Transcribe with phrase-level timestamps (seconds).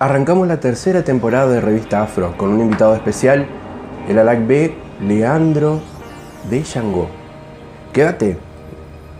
[0.00, 3.48] Arrancamos la tercera temporada de Revista Afro con un invitado especial,
[4.08, 5.80] el Alac B, Leandro
[6.48, 7.08] de Yango.
[7.92, 8.38] Quédate,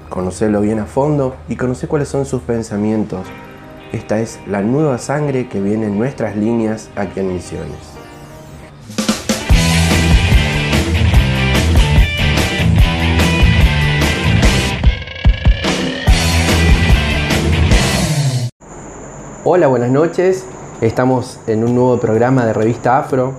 [0.08, 3.26] conocelo bien a fondo y conoce cuáles son sus pensamientos.
[3.90, 7.74] Esta es la nueva sangre que viene en nuestras líneas aquí en Misiones.
[19.42, 20.46] Hola, buenas noches.
[20.80, 23.32] Estamos en un nuevo programa de Revista Afro.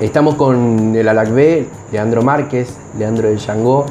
[0.00, 3.84] Estamos con el Alacbé, Leandro Márquez, Leandro de Yangó,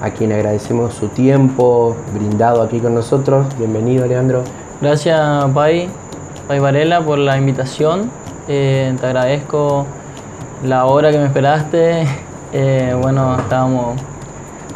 [0.00, 3.48] a quien agradecemos su tiempo brindado aquí con nosotros.
[3.58, 4.44] Bienvenido, Leandro.
[4.80, 5.20] Gracias,
[5.54, 5.88] Pai,
[6.46, 8.08] Pai Varela, por la invitación.
[8.46, 9.84] Eh, te agradezco
[10.62, 12.06] la hora que me esperaste.
[12.56, 14.00] Eh, bueno, estábamos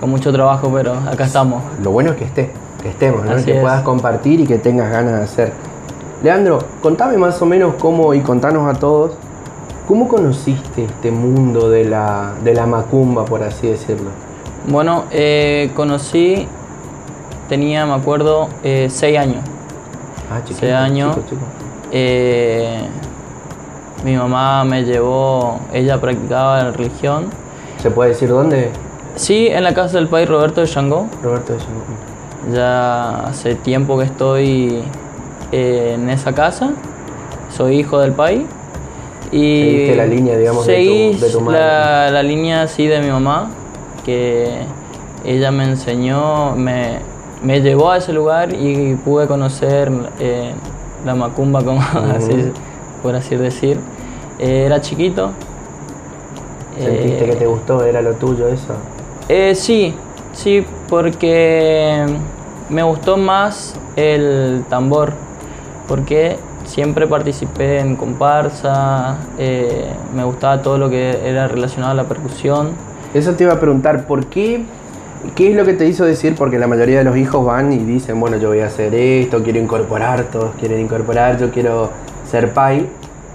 [0.01, 1.63] con mucho trabajo, pero acá estamos.
[1.81, 2.51] Lo bueno es que esté,
[2.83, 3.37] que estemos, ¿no?
[3.45, 3.61] Que es.
[3.61, 5.68] puedas compartir y que tengas ganas de hacer.
[6.23, 9.13] Leandro, contame más o menos cómo, y contanos a todos,
[9.87, 14.11] ¿cómo conociste este mundo de la, de la macumba, por así decirlo?
[14.67, 16.47] Bueno, eh, conocí,
[17.49, 19.45] tenía, me acuerdo, eh, seis años.
[20.31, 21.15] Ah, chiquito, Seis años.
[21.15, 21.43] chico, chico.
[21.93, 22.81] Eh,
[24.05, 27.27] mi mamá me llevó, ella practicaba la religión.
[27.81, 28.71] ¿Se puede decir dónde?
[29.15, 31.07] Sí, en la casa del país Roberto de Changó.
[31.23, 32.55] Roberto de Yango.
[32.55, 34.83] Ya hace tiempo que estoy
[35.53, 36.71] en esa casa.
[37.51, 38.43] Soy hijo del país.
[39.31, 41.59] Y Seguiste la línea, digamos, de tu- seguí de tu madre.
[41.59, 43.51] La, la línea así de mi mamá,
[44.05, 44.63] que
[45.25, 46.99] ella me enseñó, me,
[47.43, 50.53] me llevó a ese lugar y pude conocer eh,
[51.05, 51.81] la macumba, como
[52.17, 52.53] así,
[53.03, 53.79] por así decir.
[54.39, 55.31] Eh, era chiquito.
[56.79, 57.85] ¿Sentiste Eh, que te gustó?
[57.85, 58.75] ¿Era lo tuyo eso?
[59.29, 59.95] eh, sí,
[60.33, 62.07] sí, porque
[62.71, 65.13] me gustó más el tambor,
[65.89, 66.37] porque
[66.67, 72.73] siempre participé en comparsa, eh, me gustaba todo lo que era relacionado a la percusión.
[73.15, 74.65] Eso te iba a preguntar, ¿por qué?
[75.35, 76.35] ¿Qué es lo que te hizo decir?
[76.37, 79.43] Porque la mayoría de los hijos van y dicen, bueno, yo voy a hacer esto,
[79.43, 81.91] quiero incorporar, todos quieren incorporar, yo quiero
[82.31, 82.87] ser pai.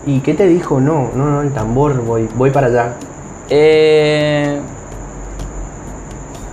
[0.05, 0.79] ¿Y qué te dijo?
[0.79, 2.93] No, no, no, el tambor, voy, voy para allá.
[3.49, 4.59] Eh,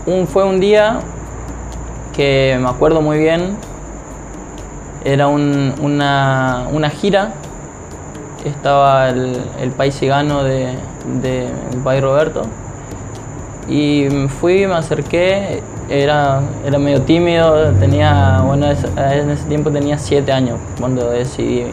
[0.07, 1.01] un, fue un día
[2.15, 3.57] que me acuerdo muy bien,
[5.05, 7.33] era un- una, una gira,
[8.45, 10.75] estaba el, el país cigano de,
[11.23, 11.49] de
[12.01, 12.43] Roberto,
[13.69, 20.33] y fui, me acerqué, era, era medio tímido, tenía, bueno, en ese tiempo tenía siete
[20.33, 21.67] años cuando decidí,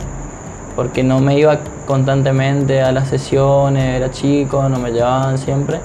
[0.76, 5.80] porque no me iba constantemente a las sesiones, era chico, no me llevaban siempre.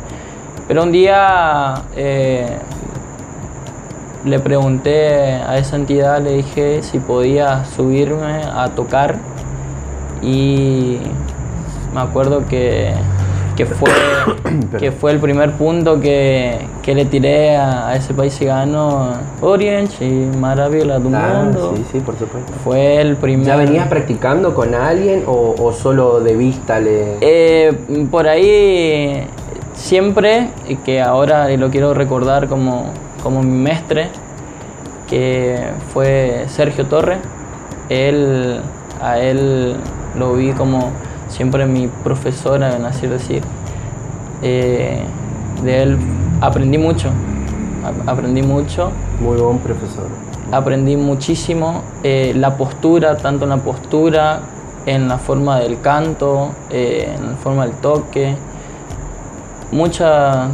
[0.68, 2.58] Pero un día eh,
[4.24, 9.16] le pregunté a esa entidad, le dije si podía subirme a tocar
[10.22, 10.98] y
[11.92, 12.92] me acuerdo que,
[13.56, 13.90] que, fue,
[14.78, 19.08] que fue el primer punto que, que le tiré a, a ese país cigano,
[19.40, 21.74] Oriente y Maravilla del Ah, Mundo.
[21.76, 22.52] sí, sí, por supuesto.
[22.64, 23.46] Fue el primer...
[23.46, 27.16] ¿Ya venías practicando con alguien o, o solo de vista le...?
[27.20, 27.72] Eh,
[28.10, 29.24] por ahí
[29.74, 32.90] siempre, y que ahora lo quiero recordar como,
[33.22, 34.08] como mi mestre,
[35.08, 35.58] que
[35.92, 37.16] fue Sergio Torre.
[37.88, 38.60] Él,
[39.02, 39.76] a él
[40.18, 40.90] lo vi como
[41.28, 43.42] siempre mi profesora, en así decir.
[44.42, 44.98] Eh,
[45.62, 45.96] de él
[46.40, 47.08] aprendí mucho,
[47.84, 48.90] ap- aprendí mucho
[49.20, 50.06] Muy buen profesor.
[50.50, 54.40] aprendí muchísimo eh, la postura, tanto en la postura,
[54.86, 58.34] en la forma del canto, eh, en la forma del toque.
[59.70, 60.48] Muchas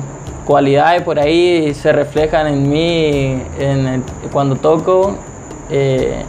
[0.49, 5.15] cualidades por ahí se reflejan en mí en el- cuando toco,
[5.69, 6.23] eh,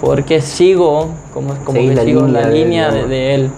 [0.00, 3.50] porque sigo, como, como que la sigo línea la línea de, él.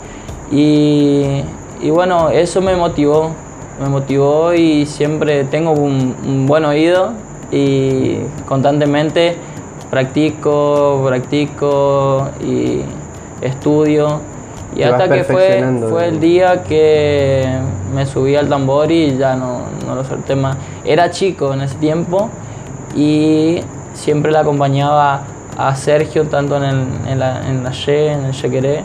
[0.50, 1.44] Y,
[1.80, 3.30] y bueno, eso me motivó,
[3.80, 7.12] me motivó y siempre tengo un, un buen oído
[7.52, 8.16] y
[8.48, 9.36] constantemente
[9.88, 12.80] practico, practico y
[13.40, 14.20] estudio.
[14.74, 17.46] Y hasta que fue, fue el día que
[17.94, 20.56] me subí al tambor y ya no, no lo solté más.
[20.84, 22.30] Era chico en ese tiempo
[22.96, 23.60] y
[23.94, 25.22] siempre le acompañaba
[25.58, 28.82] a Sergio tanto en, el, en la, en la ye, en el yequeré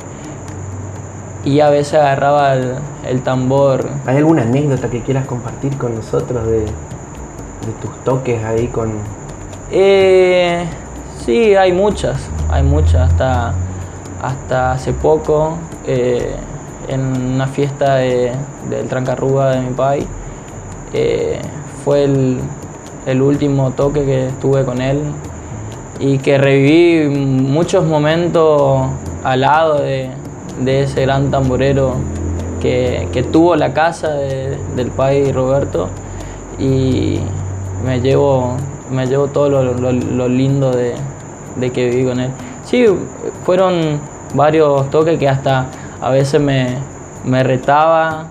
[1.45, 2.74] y a veces agarraba el,
[3.07, 3.88] el tambor.
[4.06, 8.92] ¿Hay alguna anécdota que quieras compartir con nosotros de, de tus toques ahí con...
[9.72, 10.66] Eh,
[11.25, 13.12] sí, hay muchas, hay muchas.
[13.12, 13.54] Hasta,
[14.22, 16.36] hasta hace poco, eh,
[16.88, 17.02] en
[17.34, 18.31] una fiesta de-
[18.69, 20.06] del Trancarrúa de mi país,
[20.94, 21.40] eh,
[21.84, 22.42] fue el,
[23.22, 25.02] último toque que estuve con él
[26.00, 28.81] y que reviví muchos momentos
[29.24, 30.10] al lado de,
[30.66, 31.94] ese gran tamborero
[32.62, 35.90] que, tuvo la casa de- del pai Roberto
[36.60, 37.19] y
[37.86, 38.56] me llevo,
[38.92, 42.31] me llevo todo lo, lo- lindo de que viví con él.
[42.68, 42.86] Sí,
[43.46, 43.98] fueron
[44.34, 45.68] varios toques que hasta
[46.02, 46.75] a veces me,
[47.24, 48.25] me retaba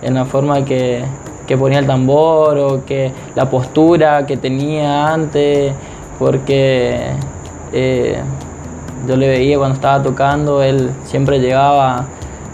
[0.00, 1.04] en la forma que,
[1.46, 5.74] que ponía el tambor o que la postura que tenía antes,
[6.18, 7.10] porque
[7.74, 8.18] eh,
[9.06, 12.06] yo le veía cuando estaba tocando, él siempre llegaba,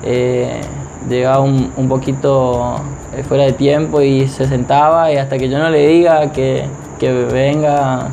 [0.03, 0.61] eh,
[1.09, 2.81] llegaba un, un poquito
[3.17, 6.65] eh, fuera de tiempo y se sentaba y hasta que yo no le diga que,
[6.99, 8.09] que venga,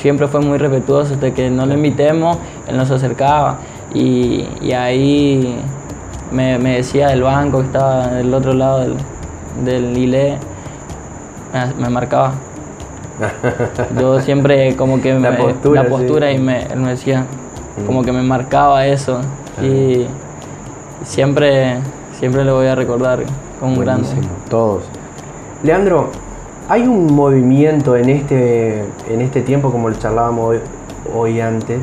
[0.00, 2.38] siempre fue muy respetuoso, hasta que no lo invitemos,
[2.68, 3.58] él no se acercaba
[3.94, 5.56] y, y ahí
[6.32, 8.94] me, me decía del banco que estaba del otro lado del,
[9.64, 10.38] del ILE,
[11.52, 12.32] me, me marcaba.
[14.00, 16.36] Yo siempre como que La me- postura, la postura sí.
[16.36, 17.24] y me, él me decía,
[17.86, 19.20] como que me marcaba eso.
[19.62, 20.06] Y
[21.04, 21.76] siempre,
[22.18, 23.20] siempre lo voy a recordar
[23.58, 24.08] como un grande.
[24.48, 24.84] Todos.
[25.62, 26.08] Leandro,
[26.70, 30.58] hay un movimiento en este, en este tiempo, como lo charlábamos hoy,
[31.12, 31.80] hoy antes,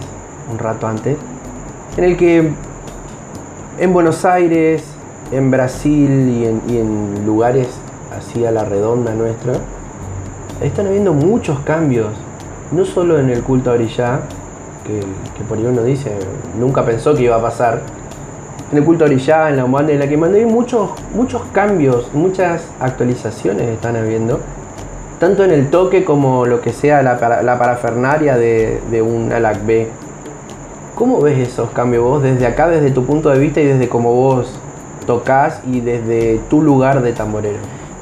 [0.50, 1.18] un rato antes,
[1.98, 2.54] en el que
[3.80, 4.86] en Buenos Aires,
[5.34, 7.68] en Brasil y en, lugares
[8.18, 9.56] así a la redonda nuestra,
[10.62, 12.08] están habiendo muchos cambios,
[12.72, 14.22] no solo en el culto a Orillá,
[14.86, 16.14] que, por ahí uno dice,
[16.58, 17.82] nunca pensó que iba a pasar,
[18.72, 22.10] en el culto a Orillá, en la Umbanda, en la que mandé muchos, muchos cambios,
[22.14, 24.40] muchas actualizaciones están habiendo,
[25.20, 29.32] tanto en el toque como lo que sea la, para- la parafernaria de, de un
[29.32, 29.88] ALAC B.
[30.96, 34.14] ¿Cómo ves esos cambios vos desde acá, desde tu punto de vista y desde cómo
[34.14, 34.52] vos
[35.06, 37.60] tocas y desde tu lugar de tamborero?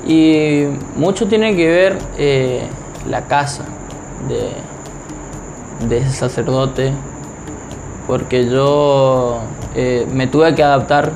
[0.07, 0.65] Y
[0.95, 2.61] mucho tiene que ver eh,
[3.09, 3.65] la casa
[4.29, 6.93] de, de ese sacerdote,
[8.07, 9.39] porque yo
[9.75, 11.11] eh, me tuve que adaptar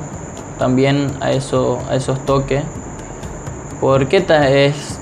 [0.58, 2.62] también a, eso, a esos toques,
[3.80, 4.99] porque es,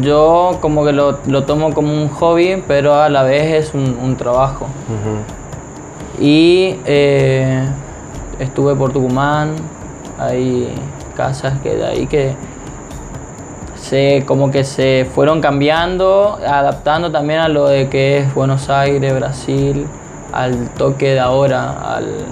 [0.00, 3.98] yo como que lo, lo tomo como un hobby, pero a la vez es un,
[4.02, 4.66] un trabajo.
[6.20, 7.64] Y eh,
[8.38, 9.54] estuve por Tucumán,
[10.18, 10.74] hay
[11.16, 12.34] casas que de ahí que
[13.76, 19.14] se como que se fueron cambiando, adaptando también a lo de que es Buenos Aires,
[19.14, 19.86] Brasil,
[20.32, 22.24] al toque de ahora, al,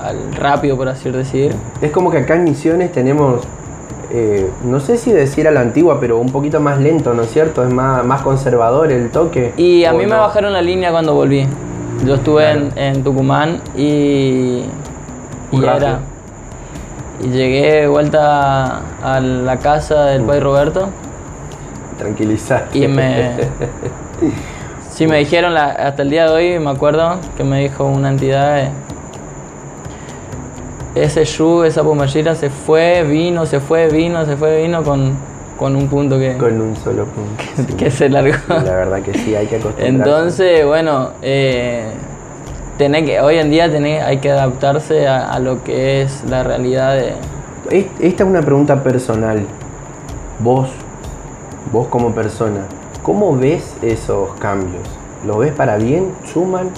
[0.00, 1.54] al rápido por así decir.
[1.80, 3.42] Es como que acá en Misiones tenemos,
[4.12, 7.30] eh, no sé si decir a la antigua, pero un poquito más lento, ¿no es
[7.32, 7.64] cierto?
[7.66, 9.52] Es más, más conservador el toque.
[9.56, 11.46] Y a ¿O mí me bajaron la línea cuando volví.
[12.04, 14.64] Yo estuve en, en Tucumán y,
[15.52, 16.00] y era.
[17.22, 20.88] Y llegué de vuelta a la casa del Pai Roberto
[21.98, 22.68] Tranquilizar.
[22.72, 23.30] y me.
[24.90, 28.10] Sí, me dijeron la- hasta el día de hoy, me acuerdo que me dijo una
[28.10, 28.68] entidad.
[30.94, 35.14] Ese Yu, esa pomellera se fue, vino, se fue, vino, se fue, vino con,
[35.58, 37.42] con un punto que, Con un solo punto.
[37.56, 37.74] sí.
[37.76, 38.36] que se largó.
[38.48, 39.88] La verdad que sí, hay que acostumbrarse.
[39.88, 41.84] Entonces, bueno, eh,
[42.78, 46.42] tenés que, hoy en día tenés, hay que adaptarse a, a lo que es la
[46.42, 47.14] realidad de...
[47.70, 49.46] Es- Esta es una pregunta personal.
[50.40, 50.70] Vos,
[51.72, 52.62] vos como persona,
[53.02, 54.82] ¿cómo ves esos cambios?
[55.26, 56.08] ¿Lo ves para bien?
[56.24, 56.68] ¿Suman?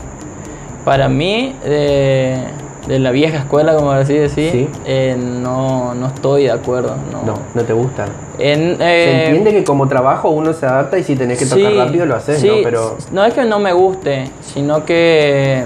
[0.85, 2.37] Para mí, de,
[2.87, 4.69] de la vieja escuela, como así decir, Sí.
[4.85, 6.95] eh, no, no estoy de acuerdo.
[7.13, 8.09] No, No, no te gustan.
[8.39, 11.73] En, Se eh, entiende que como trabajo uno se adapta y si tenés que tocar
[11.75, 12.55] rápido lo haces, sí, ¿no?
[12.63, 15.65] Pero no es que no me guste, sino que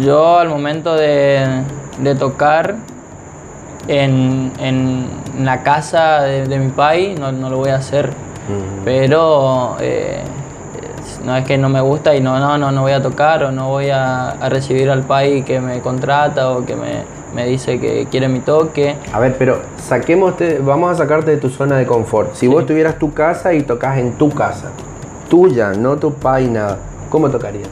[0.00, 1.44] yo al momento de,
[1.98, 2.76] de tocar
[3.88, 5.06] en, en
[5.44, 8.08] la casa de, de mi país no, no lo voy a hacer.
[8.10, 10.20] mm, Pero eh,
[11.24, 13.52] no es que no me gusta y no, no, no, no voy a tocar o
[13.52, 17.02] no voy a, a recibir al país que me contrata o que me,
[17.34, 18.96] me dice que quiere mi toque.
[19.12, 22.34] A ver, pero saquemos, vamos a sacarte de tu zona de confort.
[22.34, 24.70] Si vos tuvieras tu casa y tocas en tu casa,
[25.28, 27.68] tuya, no tu país, nada, ¿cómo tocarías?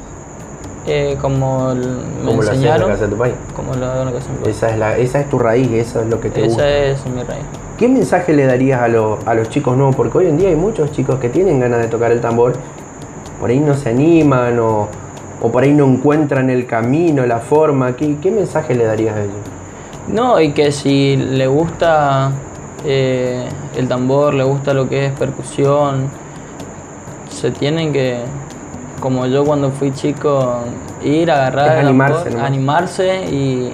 [0.86, 3.34] Eh, como l- me ¿Cómo lo en la enseñaron, casa de tu país?
[3.54, 4.48] como lo hago en la casa de mi.
[4.50, 6.66] Esa es, la, esa es tu raíz, eso es lo que te gusta.
[6.66, 7.44] Esa es mi raíz.
[7.76, 9.94] ¿Qué mensaje le darías a, los- a los chicos nuevos?
[9.96, 12.54] Porque hoy en día hay muchos chicos que tienen ganas de tocar el tambor,
[13.40, 14.88] por ahí no se animan o,
[15.40, 17.94] o por ahí no encuentran el camino, la forma.
[17.96, 19.36] ¿Qué, qué mensaje le darías a ellos?
[20.08, 22.30] No, y que si le gusta
[22.84, 26.10] eh, el tambor, le gusta lo que es percusión,
[27.28, 28.20] se tienen que,
[29.00, 30.60] como yo cuando fui chico,
[31.04, 32.46] ir, agarrar Es el animarse tambor, nomás.
[32.46, 33.72] animarse y,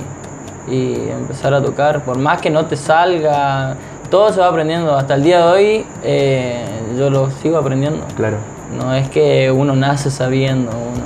[0.68, 2.02] y empezar a tocar.
[2.02, 3.76] Por más que no te salga,
[4.10, 4.96] todo se va aprendiendo.
[4.96, 6.64] Hasta el día de hoy eh,
[6.98, 8.04] yo lo sigo aprendiendo.
[8.16, 8.38] Claro.
[8.76, 11.04] No es que uno nace sabiendo, uno.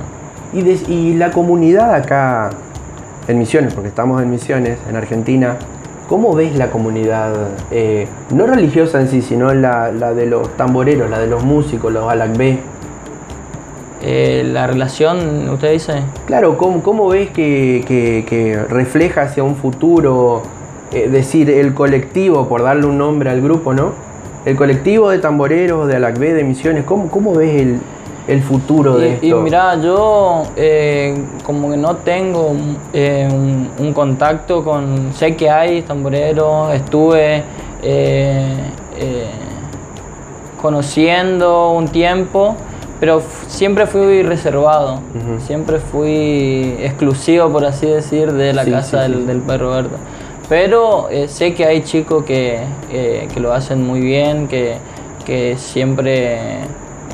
[0.52, 2.50] Y, y la comunidad acá
[3.28, 5.56] en Misiones, porque estamos en Misiones, en Argentina,
[6.08, 7.32] ¿cómo ves la comunidad,
[7.70, 11.92] eh, no religiosa en sí, sino la, la, de los tamboreros, la de los músicos,
[11.92, 12.58] los alacbé?
[14.00, 16.02] Eh, la relación, usted dice.
[16.26, 20.42] Claro, ¿cómo, cómo ves que, que, que, refleja hacia un futuro,
[20.92, 23.92] eh, decir, el colectivo, por darle un nombre al grupo, ¿no?
[24.44, 27.80] El colectivo de tamboreros, de Alacbé, de Misiones, ¿cómo, cómo ves el,
[28.28, 29.26] el futuro de y, esto?
[29.26, 31.14] Y mira, yo eh,
[31.44, 32.52] como que no tengo
[32.92, 35.12] eh, un, un, contacto con.
[35.14, 37.42] Sé que hay tamboreros, estuve
[37.82, 38.54] eh,
[40.60, 42.56] conociendo un tiempo,
[43.00, 45.40] pero siempre fui reservado, uh -huh.
[45.40, 49.26] siempre fui exclusivo, por así decir, de la sí, casa sí, del, sí.
[49.26, 49.96] del perro verde.
[50.48, 54.76] Pero sé que hay chicos que, que lo hacen muy bien, que,
[55.28, 56.60] que siempre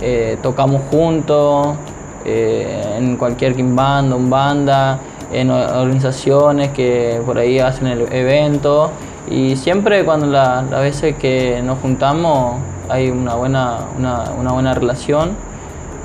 [0.00, 1.76] eh, tocamos juntos
[2.24, 5.00] eh, en cualquier banda, un banda,
[5.32, 8.90] en organizaciones que por ahí hacen el evento.
[9.28, 14.74] Y siempre cuando las la veces que nos juntamos hay una buena, una, una buena
[14.74, 15.32] relación.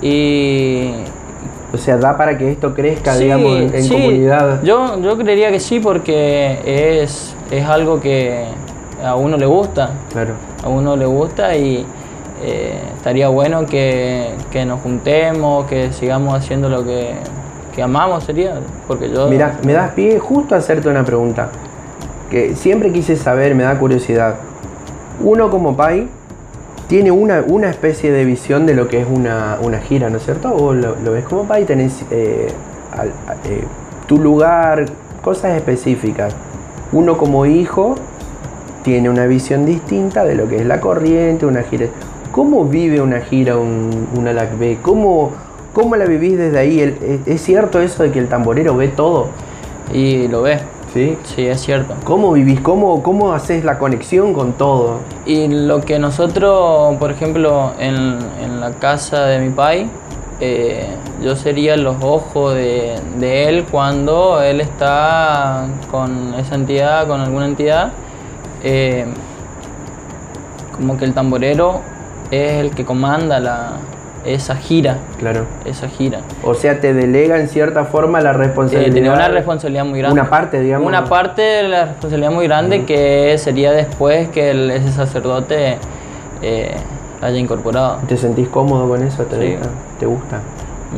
[0.01, 0.93] Y
[1.72, 3.94] o sea, da para que esto crezca, sí, digamos, en sí.
[3.94, 4.64] comunidad.
[4.64, 8.46] Yo, yo creería que sí, porque es, es algo que
[9.04, 9.92] a uno le gusta.
[10.12, 10.34] Claro.
[10.64, 11.86] A uno le gusta y,
[12.42, 17.12] eh, estaría bueno que, que, nos juntemos, que sigamos haciendo lo que,
[17.76, 18.56] que, amamos, sería.
[18.88, 19.28] Porque yo.
[19.28, 21.50] Mira, me das pie justo a hacerte una pregunta.
[22.32, 24.36] Que siempre quise saber, me da curiosidad.
[25.22, 26.08] Uno como Pai
[26.89, 30.25] tiene una, una especie de visión de lo que es una, una gira, ¿no es
[30.25, 30.50] cierto?
[30.50, 32.48] Vos lo, ves como Pai, tenés eh,
[32.91, 33.10] al,
[33.46, 33.63] eh,
[34.08, 34.88] tu lugar,
[35.22, 36.36] cosas específicas.
[36.91, 37.93] Uno como hijo
[38.84, 41.86] tiene una visión distinta de lo que es la corriente, una gira.
[42.31, 44.81] ¿Cómo vive una gira un, una LACB?
[44.81, 45.29] ¿Cómo,
[45.74, 47.22] ¿Cómo la vivís desde ahí?
[47.27, 49.27] ¿Es cierto eso de que el tamborero ve todo?
[49.93, 50.58] Y lo ve.
[50.93, 51.17] ¿Sí?
[51.24, 51.96] Sí, es cierto.
[52.03, 52.60] ¿Cómo vivís?
[52.62, 55.00] ¿Cómo, ¿Cómo haces la conexión con todo?
[55.25, 59.88] Y lo que nosotros, por ejemplo, en, en la casa de mi pai,
[60.41, 60.88] eh,
[61.22, 67.46] yo sería los ojos de, de, él cuando él está con esa entidad, con alguna
[67.46, 67.91] entidad.
[68.63, 69.05] Eh,
[70.75, 71.81] como que el tamborero
[72.31, 73.74] es el que comanda la,
[74.26, 74.98] esa gira.
[75.18, 75.46] Claro.
[75.66, 76.20] Esa gira.
[76.44, 78.90] O sea, te delega en cierta forma la responsabilidad.
[78.90, 80.20] Eh, tiene una responsabilidad muy grande.
[80.20, 80.88] Una parte, digamos.
[80.88, 82.86] Una parte de la responsabilidad muy grande uh -huh.
[82.86, 85.78] que sería después que el, ese sacerdote
[86.42, 86.76] eh,
[87.22, 88.00] haya incorporado.
[88.08, 89.24] ¿Te sentís cómodo con eso?
[89.24, 89.58] ¿Te, sí.
[90.00, 90.40] ¿te gusta?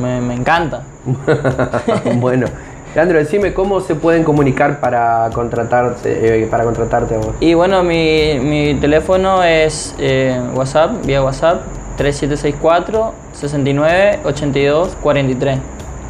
[0.01, 0.81] Me, me encanta.
[2.15, 2.47] bueno.
[2.93, 7.29] Leandro, decime cómo se pueden comunicar para contratarte, eh, para contratarte a vos.
[7.39, 11.61] Y bueno, mi, mi teléfono es eh, WhatsApp, vía WhatsApp,
[12.01, 15.59] 3764 69 82 43.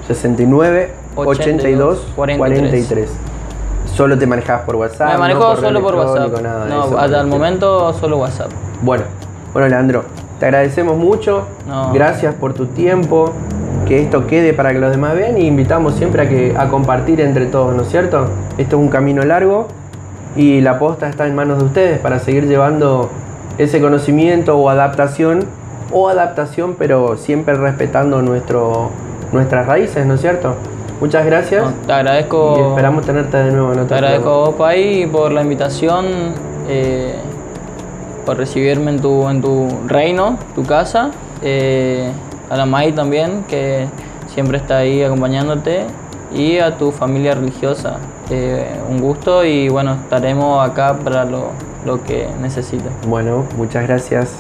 [0.07, 2.37] 69 82, 43.
[2.37, 3.09] 43.
[3.93, 5.11] Solo te manejas por WhatsApp.
[5.11, 6.41] Me manejo no por solo por WhatsApp.
[6.41, 8.51] Nada no, eso, hasta el momento solo WhatsApp.
[8.81, 9.03] Bueno,
[9.51, 10.05] bueno, Leandro,
[10.39, 11.47] te agradecemos mucho.
[11.67, 11.91] No.
[11.93, 13.33] Gracias por tu tiempo.
[13.85, 17.19] Que esto quede para que los demás vean y invitamos siempre a, que, a compartir
[17.19, 18.27] entre todos, ¿no es cierto?
[18.57, 19.67] Esto es un camino largo
[20.37, 23.09] y la posta está en manos de ustedes para seguir llevando
[23.57, 25.45] ese conocimiento o adaptación
[25.91, 28.89] o adaptación, pero siempre respetando nuestro,
[29.31, 30.55] nuestras raíces, ¿no es cierto?
[31.01, 31.63] Muchas gracias.
[31.63, 32.55] No, te agradezco.
[32.57, 36.05] Y esperamos tenerte de nuevo en otro Te agradezco a vos, Pai, por la invitación,
[36.69, 37.15] eh,
[38.23, 41.09] por recibirme en tu, en tu reino, tu casa.
[41.41, 42.11] Eh,
[42.51, 43.87] a la Mai también, que
[44.27, 45.85] siempre está ahí acompañándote.
[46.35, 47.97] Y a tu familia religiosa.
[48.29, 51.47] Eh, un gusto y bueno, estaremos acá para lo,
[51.83, 52.91] lo que necesites.
[53.07, 54.35] Bueno, muchas gracias.